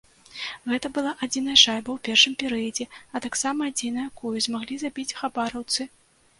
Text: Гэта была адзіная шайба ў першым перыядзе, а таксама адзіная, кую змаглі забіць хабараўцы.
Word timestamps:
Гэта 0.71 0.87
была 0.95 1.11
адзіная 1.27 1.57
шайба 1.63 1.89
ў 1.93 1.97
першым 2.09 2.33
перыядзе, 2.45 2.89
а 3.15 3.23
таксама 3.27 3.59
адзіная, 3.75 4.09
кую 4.23 4.35
змаглі 4.49 4.83
забіць 4.89 5.17
хабараўцы. 5.23 5.81